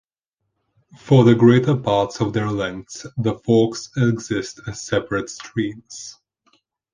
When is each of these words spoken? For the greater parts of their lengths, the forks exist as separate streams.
For 0.97 1.23
the 1.23 1.35
greater 1.35 1.77
parts 1.77 2.21
of 2.21 2.33
their 2.33 2.49
lengths, 2.49 3.05
the 3.17 3.37
forks 3.37 3.91
exist 3.95 4.59
as 4.65 4.81
separate 4.81 5.29
streams. 5.29 6.17